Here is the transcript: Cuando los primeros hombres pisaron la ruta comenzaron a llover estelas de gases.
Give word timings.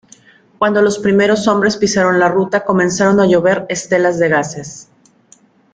Cuando 0.57 0.81
los 0.81 0.97
primeros 0.97 1.47
hombres 1.47 1.77
pisaron 1.77 2.17
la 2.17 2.27
ruta 2.27 2.65
comenzaron 2.65 3.19
a 3.19 3.27
llover 3.27 3.67
estelas 3.69 4.17
de 4.17 4.29
gases. 4.29 4.89